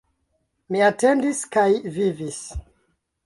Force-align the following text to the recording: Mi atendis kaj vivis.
Mi 0.75 0.81
atendis 0.85 1.43
kaj 1.57 1.67
vivis. 1.99 2.41